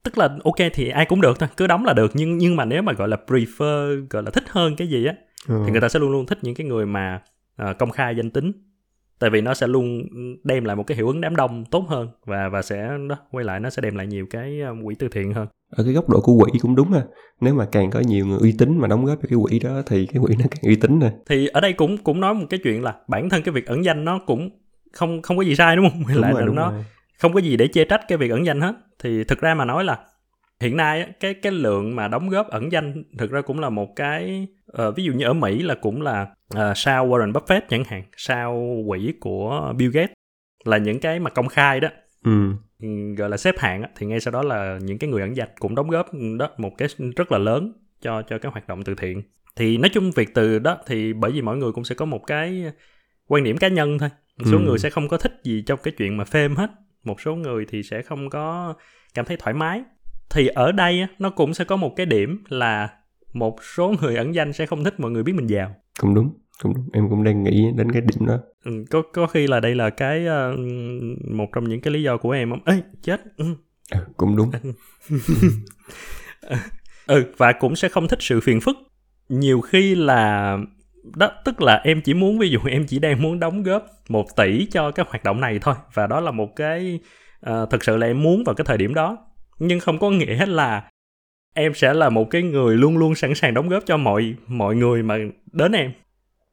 [0.02, 2.64] tức là ok thì ai cũng được thôi cứ đóng là được nhưng nhưng mà
[2.64, 5.14] nếu mà gọi là prefer gọi là thích hơn cái gì á
[5.48, 5.62] ừ.
[5.66, 7.20] thì người ta sẽ luôn luôn thích những cái người mà
[7.62, 8.52] uh, công khai danh tính
[9.18, 10.02] tại vì nó sẽ luôn
[10.44, 13.44] đem lại một cái hiệu ứng đám đông tốt hơn và và sẽ đó quay
[13.44, 15.46] lại nó sẽ đem lại nhiều cái quỹ từ thiện hơn.
[15.70, 17.02] Ở cái góc độ của quỹ cũng đúng ha.
[17.40, 19.82] Nếu mà càng có nhiều người uy tín mà đóng góp cho cái quỹ đó
[19.86, 21.10] thì cái quỹ nó càng uy tín nè.
[21.26, 23.84] Thì ở đây cũng cũng nói một cái chuyện là bản thân cái việc ẩn
[23.84, 24.50] danh nó cũng
[24.92, 26.02] không không có gì sai đúng không?
[26.08, 26.84] Đúng lại rồi, là nó rồi.
[27.18, 28.74] không có gì để chê trách cái việc ẩn danh hết.
[29.02, 29.98] Thì thực ra mà nói là
[30.64, 33.96] hiện nay cái cái lượng mà đóng góp ẩn danh thực ra cũng là một
[33.96, 34.48] cái
[34.82, 38.02] uh, ví dụ như ở Mỹ là cũng là uh, sau Warren Buffett chẳng hạn
[38.16, 40.12] sau quỹ của Bill Gates
[40.64, 41.88] là những cái mà công khai đó
[42.24, 42.52] ừ.
[42.82, 45.48] ừ gọi là xếp hạng thì ngay sau đó là những cái người ẩn danh
[45.58, 48.94] cũng đóng góp đó một cái rất là lớn cho cho cái hoạt động từ
[48.94, 49.22] thiện
[49.56, 52.26] thì nói chung việc từ đó thì bởi vì mọi người cũng sẽ có một
[52.26, 52.64] cái
[53.26, 54.62] quan điểm cá nhân thôi một số ừ.
[54.62, 56.70] người sẽ không có thích gì trong cái chuyện mà phêm hết
[57.04, 58.74] một số người thì sẽ không có
[59.14, 59.82] cảm thấy thoải mái
[60.34, 62.88] thì ở đây nó cũng sẽ có một cái điểm là
[63.32, 65.74] một số người ẩn danh sẽ không thích mọi người biết mình giàu.
[66.00, 66.30] Cũng đúng
[66.62, 66.88] cũng đúng.
[66.92, 68.38] Em cũng đang nghĩ đến cái điểm đó.
[68.64, 70.58] Ừ, có có khi là đây là cái uh,
[71.30, 72.60] một trong những cái lý do của em không?
[72.64, 73.20] Ê chết.
[73.36, 73.44] Ừ.
[73.92, 74.50] ừ, cũng đúng.
[77.06, 78.76] Ừ và cũng sẽ không thích sự phiền phức.
[79.28, 80.58] Nhiều khi là
[81.16, 84.36] đó tức là em chỉ muốn ví dụ em chỉ đang muốn đóng góp một
[84.36, 85.74] tỷ cho cái hoạt động này thôi.
[85.94, 87.00] Và đó là một cái
[87.50, 89.18] uh, thực sự là em muốn vào cái thời điểm đó
[89.58, 90.90] nhưng không có nghĩa là
[91.54, 94.76] em sẽ là một cái người luôn luôn sẵn sàng đóng góp cho mọi mọi
[94.76, 95.18] người mà
[95.52, 95.92] đến em.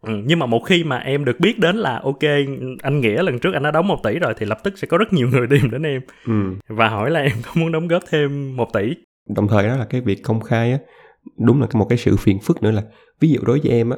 [0.01, 2.23] Ừ, nhưng mà một khi mà em được biết đến là ok
[2.81, 4.97] anh nghĩa lần trước anh đã đóng một tỷ rồi thì lập tức sẽ có
[4.97, 6.01] rất nhiều người tìm đến em.
[6.27, 6.33] Ừ.
[6.67, 8.93] và hỏi là em có muốn đóng góp thêm một tỷ?
[9.35, 10.77] Đồng thời đó là cái việc công khai á
[11.37, 12.83] đúng là một cái sự phiền phức nữa là
[13.19, 13.97] ví dụ đối với em á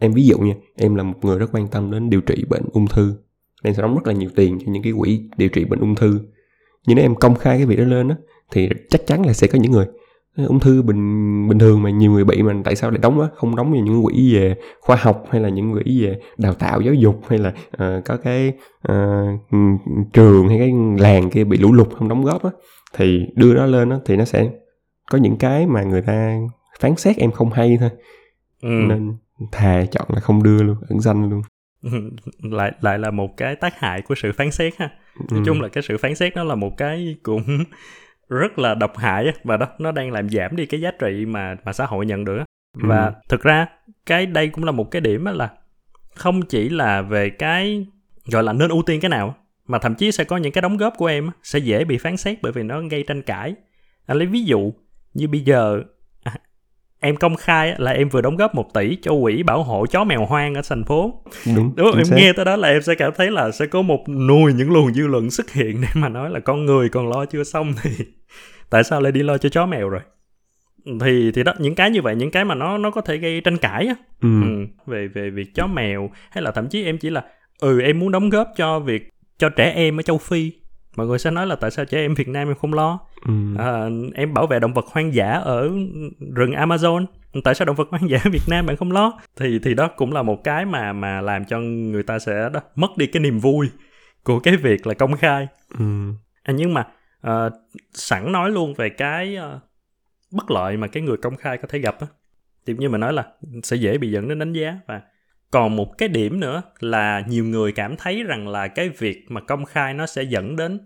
[0.00, 2.62] em ví dụ nha em là một người rất quan tâm đến điều trị bệnh
[2.72, 3.14] ung thư
[3.62, 5.94] em sẽ đóng rất là nhiều tiền cho những cái quỹ điều trị bệnh ung
[5.94, 6.20] thư
[6.86, 8.16] nhưng nếu em công khai cái việc đó lên á
[8.50, 9.86] thì chắc chắn là sẽ có những người
[10.36, 13.28] ung thư bình bình thường mà nhiều người bị mà tại sao lại đóng á?
[13.34, 16.80] Không đóng vào những quỹ về khoa học hay là những quỹ về đào tạo
[16.80, 18.52] giáo dục hay là uh, có cái
[18.88, 19.40] uh,
[20.12, 22.50] trường hay cái làng kia bị lũ lụt không đóng góp á?
[22.94, 24.50] Thì đưa nó lên á thì nó sẽ
[25.10, 26.38] có những cái mà người ta
[26.80, 27.90] phán xét em không hay thôi.
[28.62, 28.68] Ừ.
[28.68, 29.16] nên
[29.52, 31.42] thà chọn là không đưa luôn ẩn danh luôn.
[32.42, 35.42] Lại lại là một cái tác hại của sự phán xét ha nói ừ.
[35.46, 37.64] chung là cái sự phán xét nó là một cái cũng
[38.28, 41.56] rất là độc hại và đó nó đang làm giảm đi cái giá trị mà
[41.64, 42.44] mà xã hội nhận được
[42.74, 43.12] và ừ.
[43.28, 43.66] thực ra
[44.06, 45.50] cái đây cũng là một cái điểm là
[46.14, 47.86] không chỉ là về cái
[48.24, 50.76] gọi là nên ưu tiên cái nào mà thậm chí sẽ có những cái đóng
[50.76, 53.54] góp của em sẽ dễ bị phán xét bởi vì nó gây tranh cãi
[54.06, 54.72] anh lấy ví dụ
[55.14, 55.82] như bây giờ
[57.02, 60.04] em công khai là em vừa đóng góp một tỷ cho quỹ bảo hộ chó
[60.04, 61.22] mèo hoang ở thành phố.
[61.56, 62.16] Đúng, đúng em xác.
[62.16, 64.94] nghe tới đó là em sẽ cảm thấy là sẽ có một nùi những luồng
[64.94, 67.90] dư luận xuất hiện để mà nói là con người còn lo chưa xong thì
[68.70, 70.00] tại sao lại đi lo cho chó mèo rồi?
[71.00, 73.40] Thì thì đó những cái như vậy những cái mà nó nó có thể gây
[73.40, 73.94] tranh cãi á.
[74.22, 74.42] Ừ.
[74.42, 77.24] Ừ, về về việc chó mèo hay là thậm chí em chỉ là
[77.60, 80.52] ừ em muốn đóng góp cho việc cho trẻ em ở châu phi
[80.96, 82.98] mọi người sẽ nói là tại sao trẻ em Việt Nam em không lo?
[83.26, 83.32] Ừ.
[83.58, 85.70] à, em bảo vệ động vật hoang dã ở
[86.34, 87.06] rừng Amazon.
[87.44, 89.18] Tại sao động vật hoang dã Việt Nam bạn không lo?
[89.36, 92.60] Thì thì đó cũng là một cái mà mà làm cho người ta sẽ đó,
[92.74, 93.70] mất đi cái niềm vui
[94.24, 95.48] của cái việc là công khai.
[95.78, 95.84] Ừ.
[96.42, 96.86] à, nhưng mà
[97.26, 97.52] uh,
[97.92, 99.62] sẵn nói luôn về cái uh,
[100.32, 102.06] bất lợi mà cái người công khai có thể gặp á.
[102.66, 103.26] Thì như mà nói là
[103.62, 105.00] sẽ dễ bị dẫn đến đánh giá và
[105.52, 109.40] còn một cái điểm nữa là nhiều người cảm thấy rằng là cái việc mà
[109.40, 110.78] công khai nó sẽ dẫn đến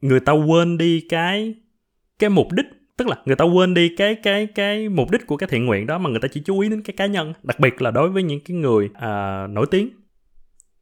[0.00, 1.54] người ta quên đi cái
[2.18, 2.66] cái mục đích.
[2.96, 5.86] Tức là người ta quên đi cái cái cái mục đích của cái thiện nguyện
[5.86, 7.32] đó mà người ta chỉ chú ý đến cái cá nhân.
[7.42, 9.88] Đặc biệt là đối với những cái người à, nổi tiếng.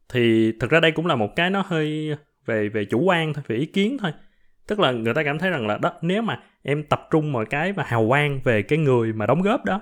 [0.09, 3.43] Thì thực ra đây cũng là một cái nó hơi về về chủ quan thôi
[3.47, 4.11] về ý kiến thôi.
[4.67, 7.45] Tức là người ta cảm thấy rằng là đó nếu mà em tập trung mọi
[7.45, 9.81] cái và hào quang về cái người mà đóng góp đó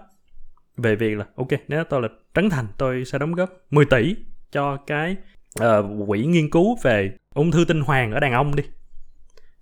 [0.82, 4.16] về việc là ok nếu tôi là trấn thành tôi sẽ đóng góp 10 tỷ
[4.52, 5.16] cho cái
[5.60, 8.64] uh, quỹ nghiên cứu về ung thư tinh hoàng ở đàn ông đi.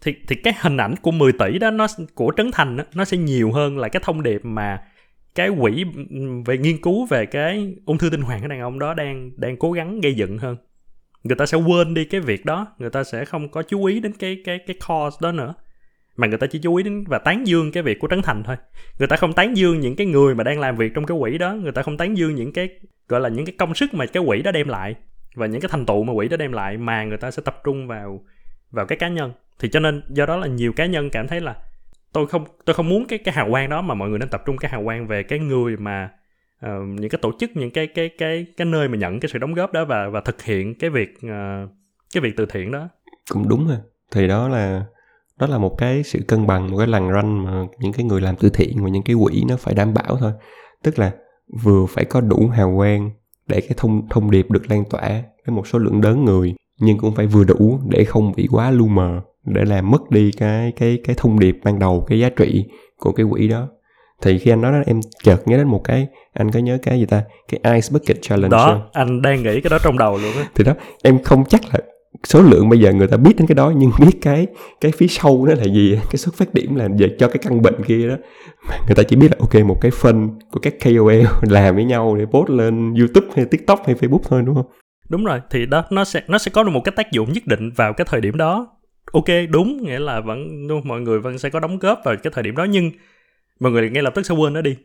[0.02, 3.06] Thì thì cái hình ảnh của 10 tỷ đó nó của Trấn Thành đó, nó
[3.06, 4.84] sẽ nhiều hơn là cái thông điệp mà
[5.36, 5.86] cái quỹ
[6.46, 9.58] về nghiên cứu về cái ung thư tinh hoàn ở đàn ông đó đang đang
[9.58, 10.58] cố gắng gây dựng hơn.
[11.24, 14.00] Người ta sẽ quên đi cái việc đó người ta sẽ không có chú ý
[14.00, 15.54] đến cái cái cái cause đó nữa
[16.18, 18.44] mà người ta chỉ chú ý đến và tán dương cái việc của trấn thành
[18.44, 18.56] thôi.
[19.00, 21.38] Người ta không tán dương những cái người mà đang làm việc trong cái quỹ
[21.38, 22.70] đó người ta không tán dương những cái
[23.08, 24.96] gọi là những cái công sức mà cái quỹ đó đem lại
[25.36, 27.62] và những cái thành tựu mà quỹ đó đem lại mà người ta sẽ tập
[27.64, 28.26] trung vào
[28.72, 29.32] vào cái cá nhân.
[29.60, 31.56] Thì cho nên do đó là nhiều cá nhân cảm thấy là
[32.14, 34.44] tôi không tôi không muốn cái cái hào quang đó mà mọi người nên tập
[34.46, 36.10] trung cái hào quang về cái người mà
[36.66, 39.40] uh, những cái tổ chức những cái cái cái cái nơi mà nhận cái sự
[39.40, 41.70] đóng góp đó và và thực hiện cái việc uh,
[42.14, 42.90] cái việc từ thiện đó.
[43.32, 43.78] Cũng đúng ha
[44.12, 44.86] thì đó là
[45.40, 48.22] đó là một cái sự cân bằng một cái lằn ranh mà những cái người
[48.22, 50.32] làm từ thiện và những cái quỹ nó phải đảm bảo thôi.
[50.84, 51.12] Tức là
[51.64, 53.12] vừa phải có đủ hào quang
[53.48, 55.10] để cái thông thông điệp được lan tỏa
[55.46, 58.72] với một số lượng lớn người nhưng cũng phải vừa đủ để không bị quá
[58.72, 62.30] lu mờ để làm mất đi cái cái cái thông điệp ban đầu cái giá
[62.30, 62.66] trị
[62.98, 63.68] của cái quỹ đó.
[64.22, 67.00] Thì khi anh nói đó em chợt nhớ đến một cái anh có nhớ cái
[67.00, 67.24] gì ta?
[67.48, 68.90] Cái ice bucket challenge đó không?
[68.94, 70.50] anh đang nghĩ cái đó trong đầu luôn á.
[70.56, 70.74] Thì đó
[71.04, 71.80] em không chắc là
[72.24, 74.48] số lượng bây giờ người ta biết đến cái đó, nhưng biết cái
[74.82, 77.62] cái phía sau nó là gì, cái xuất phát điểm là về cho cái căn
[77.62, 78.16] bệnh kia đó.
[78.88, 82.16] Người ta chỉ biết là, ok, một cái phân của các KOL làm với nhau
[82.16, 84.66] để post lên YouTube hay TikTok hay Facebook thôi, đúng không?
[85.10, 87.44] Đúng rồi, thì đó, nó sẽ nó sẽ có được một cái tác dụng nhất
[87.46, 88.68] định vào cái thời điểm đó.
[89.12, 92.44] Ok, đúng, nghĩa là vẫn mọi người vẫn sẽ có đóng góp vào cái thời
[92.44, 92.92] điểm đó, nhưng
[93.60, 94.76] mọi người ngay lập tức sẽ quên nó đi.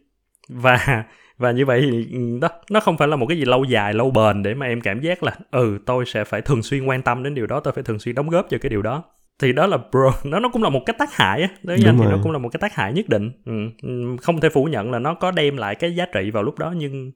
[0.49, 1.05] Và
[1.43, 3.95] và như vậy thì ừ, đó nó không phải là một cái gì lâu dài
[3.95, 7.03] lâu bền để mà em cảm giác là ừ tôi sẽ phải thường xuyên quan
[7.03, 9.05] tâm đến điều đó tôi phải thường xuyên đóng góp cho cái điều đó.
[9.39, 11.87] Thì đó là bro nó nó cũng là một cái tác hại á đối với
[11.87, 13.31] anh thì nó cũng là một cái tác hại nhất định.
[13.45, 13.53] Ừ,
[13.83, 16.59] ừ, không thể phủ nhận là nó có đem lại cái giá trị vào lúc
[16.59, 17.13] đó nhưng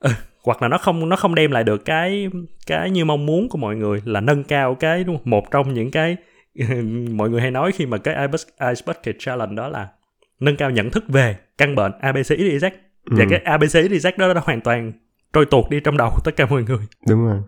[0.00, 0.10] ừ,
[0.44, 2.28] hoặc là nó không nó không đem lại được cái
[2.66, 5.30] cái như mong muốn của mọi người là nâng cao cái đúng không?
[5.30, 6.16] một trong những cái
[7.10, 8.28] mọi người hay nói khi mà cái
[8.60, 9.88] Ice Bucket Challenge đó là
[10.40, 12.70] nâng cao nhận thức về căn bệnh ABCXYZ
[13.10, 13.16] ừ.
[13.18, 14.92] và cái ABCXYZ đó đã hoàn toàn
[15.32, 16.86] trôi tuột đi trong đầu tất cả mọi người.
[17.08, 17.38] Đúng rồi.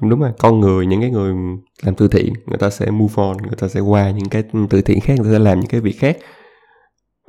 [0.00, 0.32] Cũng đúng rồi.
[0.38, 1.34] Con người những cái người
[1.82, 4.82] làm từ thiện người ta sẽ move on người ta sẽ qua những cái từ
[4.82, 6.16] thiện khác người ta sẽ làm những cái việc khác.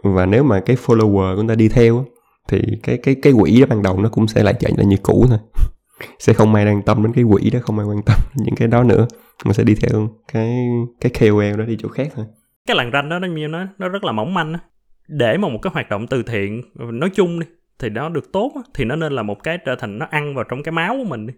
[0.04, 2.06] Và nếu mà cái follower của người ta đi theo
[2.48, 4.98] thì cái cái cái quỹ đó ban đầu nó cũng sẽ lại chạy lại như
[5.04, 5.40] cũ thôi.
[6.20, 8.68] Sẽ không ai quan tâm đến cái quỹ đó không ai quan tâm những cái
[8.68, 9.08] đó nữa.
[9.46, 10.68] Mà sẽ đi theo cái
[11.02, 12.26] cái KOL đó đi chỗ khác thôi.
[12.68, 14.60] Cái làn ranh đó nó như nó nó rất là mỏng manh á.
[15.08, 17.46] Để mà một cái hoạt động từ thiện nói chung đi
[17.80, 20.44] thì nó được tốt thì nó nên là một cái trở thành nó ăn vào
[20.44, 21.34] trong cái máu của mình đi.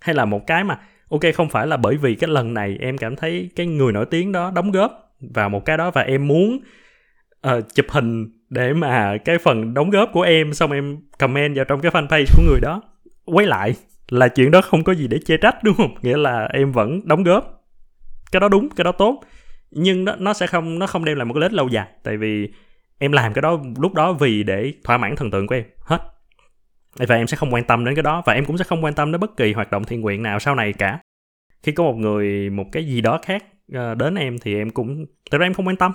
[0.00, 0.78] Hay là một cái mà
[1.10, 4.06] ok không phải là bởi vì cái lần này em cảm thấy cái người nổi
[4.06, 6.60] tiếng đó đóng góp vào một cái đó và em muốn
[7.48, 11.64] uh, chụp hình để mà cái phần đóng góp của em xong em comment vào
[11.64, 12.82] trong cái fanpage của người đó.
[13.24, 13.74] Quay lại
[14.08, 15.94] là chuyện đó không có gì để chê trách đúng không?
[16.02, 17.64] Nghĩa là em vẫn đóng góp.
[18.32, 19.20] Cái đó đúng cái đó tốt.
[19.70, 22.16] Nhưng nó nó sẽ không nó không đem lại một cái lợi lâu dài tại
[22.16, 22.48] vì
[23.02, 25.98] em làm cái đó lúc đó vì để thỏa mãn thần tượng của em, hết.
[26.96, 28.94] Và em sẽ không quan tâm đến cái đó, và em cũng sẽ không quan
[28.94, 30.98] tâm đến bất kỳ hoạt động thiện nguyện nào sau này cả.
[31.62, 35.06] Khi có một người, một cái gì đó khác ờ, đến em thì em cũng,
[35.30, 35.92] thực ra em không quan tâm.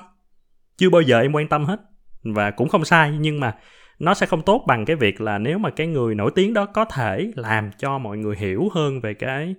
[0.77, 1.79] Chưa bao giờ em quan tâm hết,
[2.23, 3.55] và cũng không sai, nhưng mà
[3.99, 6.65] nó sẽ không tốt bằng cái việc là nếu mà cái người nổi tiếng đó
[6.65, 9.55] có thể làm cho mọi người hiểu hơn về cái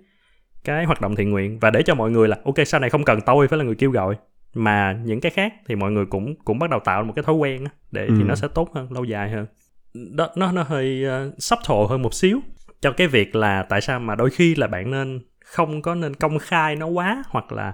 [0.63, 3.03] cái hoạt động thiện nguyện và để cho mọi người là, ok, sau này không
[3.03, 4.15] cần tôi phải là người kêu gọi
[4.53, 7.35] mà những cái khác thì mọi người cũng cũng bắt đầu tạo một cái thói
[7.35, 8.13] quen để ừ.
[8.17, 9.45] thì nó sẽ tốt hơn lâu dài hơn.
[10.15, 12.39] Đó nó nó hơi uh, sắp thổ hơn một xíu.
[12.81, 16.13] Cho cái việc là tại sao mà đôi khi là bạn nên không có nên
[16.13, 17.73] công khai nó quá hoặc là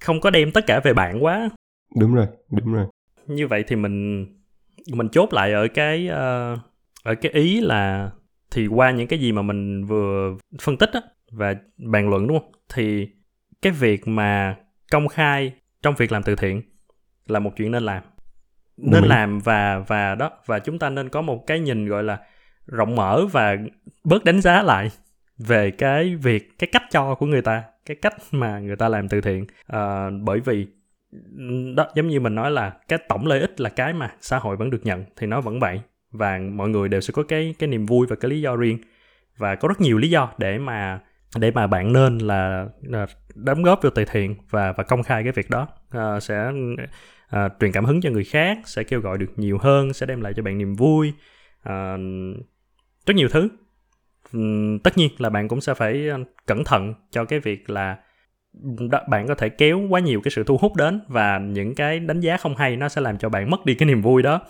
[0.00, 1.50] không có đem tất cả về bạn quá.
[2.00, 2.86] Đúng rồi đúng rồi.
[3.26, 4.26] Như vậy thì mình
[4.92, 6.58] mình chốt lại ở cái uh,
[7.04, 8.10] ở cái ý là
[8.50, 11.00] thì qua những cái gì mà mình vừa phân tích á
[11.30, 12.52] và bàn luận đúng không?
[12.74, 13.08] Thì
[13.62, 14.56] cái việc mà
[14.92, 15.52] công khai
[15.82, 16.62] trong việc làm từ thiện
[17.26, 18.02] là một chuyện nên làm.
[18.76, 22.18] Nên làm và và đó và chúng ta nên có một cái nhìn gọi là
[22.66, 23.56] rộng mở và
[24.04, 24.90] bớt đánh giá lại
[25.38, 29.08] về cái việc cái cách cho của người ta cái cách mà người ta làm
[29.08, 29.46] từ thiện.
[29.66, 30.66] À, bởi vì
[31.76, 34.56] đó giống như mình nói là cái tổng lợi ích là cái mà xã hội
[34.56, 35.80] vẫn được nhận thì nó vẫn vậy.
[36.10, 38.78] Và mọi người đều sẽ có cái cái niềm vui và cái lý do riêng.
[39.36, 41.00] Và có rất nhiều lý do để mà
[41.36, 45.22] để mà bạn nên là, ờ, đóng góp vào từ thiện và và công khai
[45.22, 45.68] cái việc đó.
[45.90, 46.52] À, sẽ
[47.28, 50.20] à, truyền cảm hứng cho người khác sẽ kêu gọi được nhiều hơn sẽ đem
[50.20, 51.12] lại cho bạn niềm vui.
[51.62, 51.96] À,
[53.06, 53.48] rất nhiều thứ.
[54.32, 54.38] Ừ,
[54.84, 56.08] tất nhiên là bạn cũng sẽ phải
[56.46, 57.96] cẩn thận cho cái việc là
[58.90, 62.00] đó, bạn có thể kéo quá nhiều cái sự thu hút đến và những cái
[62.00, 64.40] đánh giá không hay nó sẽ làm cho bạn mất đi cái niềm vui đó.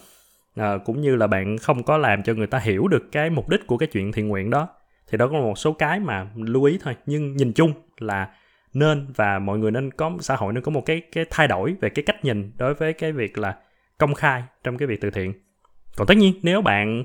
[0.57, 3.49] À, cũng như là bạn không có làm cho người ta hiểu được cái mục
[3.49, 4.69] đích của cái chuyện thiện nguyện đó
[5.13, 6.97] thì đó có một số cái mà lưu ý thôi.
[7.07, 8.29] Nhưng nhìn chung là
[8.75, 11.75] nên và mọi người nên có xã hội nên có một cái cái thay đổi
[11.81, 13.57] về cái cách nhìn đối với cái việc là
[13.99, 15.33] công khai trong cái việc từ thiện.
[15.97, 17.05] Còn tất nhiên nếu bạn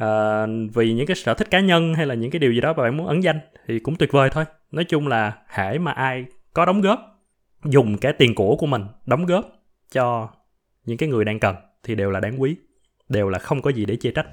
[0.00, 2.72] uh, vì những cái sở thích cá nhân hay là những cái điều gì đó
[2.76, 4.44] mà bạn muốn ẩn danh thì cũng tuyệt vời thôi.
[4.70, 7.00] Nói chung là hễ mà ai có đóng góp
[7.64, 9.44] dùng cái tiền của của mình đóng góp
[9.92, 10.28] cho
[10.84, 12.56] những cái người đang cần thì đều là đáng quý
[13.08, 14.26] đều là không có gì để chê trách.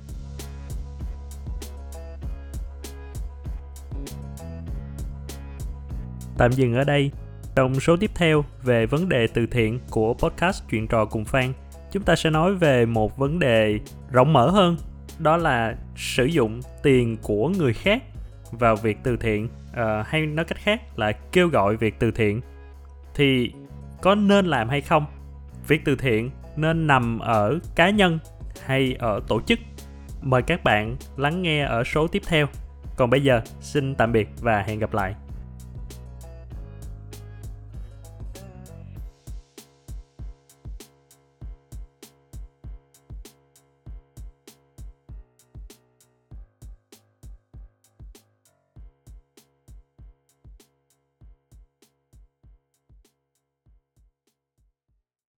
[6.37, 7.11] Tạm dừng ở đây
[7.55, 11.53] trong số tiếp theo về vấn đề từ thiện của podcast chuyện trò cùng Phan,
[11.91, 13.79] chúng ta sẽ nói về một vấn đề
[14.11, 14.77] rộng mở hơn,
[15.19, 18.03] đó là sử dụng tiền của người khác
[18.51, 22.41] vào việc từ thiện, à, hay nói cách khác là kêu gọi việc từ thiện.
[23.15, 23.51] Thì
[24.01, 25.05] có nên làm hay không?
[25.67, 28.19] Việc từ thiện nên nằm ở cá nhân
[28.65, 29.59] hay ở tổ chức?
[30.21, 32.47] Mời các bạn lắng nghe ở số tiếp theo.
[32.97, 35.15] Còn bây giờ, xin tạm biệt và hẹn gặp lại.